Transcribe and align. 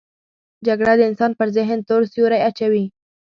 جګړه 0.67 0.93
د 0.97 1.01
انسان 1.09 1.31
پر 1.39 1.47
ذهن 1.57 1.79
تور 1.87 2.01
سیوری 2.11 2.39
اچوي 2.49 2.85